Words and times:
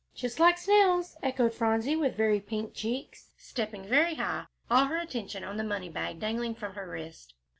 "Just 0.15 0.39
like 0.39 0.57
snails," 0.57 1.15
echoed 1.21 1.53
Phronsie, 1.53 1.95
with 1.95 2.15
very 2.17 2.39
pink 2.39 2.73
cheeks, 2.73 3.29
stepping 3.37 3.85
very 3.85 4.15
high, 4.15 4.45
all 4.67 4.85
her 4.85 4.97
attention 4.97 5.43
on 5.43 5.57
the 5.57 5.63
money 5.63 5.89
bag 5.89 6.19
dangling 6.19 6.55
from 6.55 6.73
her 6.73 6.89
wrist. 6.89 7.35